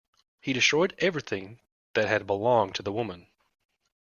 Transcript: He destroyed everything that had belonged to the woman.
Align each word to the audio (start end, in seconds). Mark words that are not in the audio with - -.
He 0.39 0.51
destroyed 0.51 0.95
everything 0.97 1.59
that 1.93 2.07
had 2.07 2.25
belonged 2.25 2.73
to 2.73 2.81
the 2.81 2.91
woman. 2.91 3.27